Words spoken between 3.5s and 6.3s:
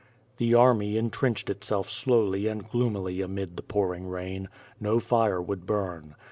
the pouring rain. No fire would burn.